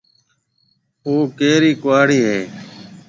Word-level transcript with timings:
او 1.05 1.13
ڪيرِي 1.37 1.71
ڪُهاڙِي 1.83 2.19
هيَ؟ 2.27 2.39